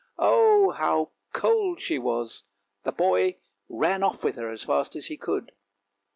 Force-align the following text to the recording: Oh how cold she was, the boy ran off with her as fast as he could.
Oh 0.17 0.71
how 0.71 1.11
cold 1.31 1.79
she 1.79 1.99
was, 1.99 2.43
the 2.81 2.91
boy 2.91 3.37
ran 3.69 4.01
off 4.01 4.23
with 4.23 4.35
her 4.37 4.49
as 4.49 4.63
fast 4.63 4.95
as 4.95 5.05
he 5.05 5.15
could. 5.15 5.51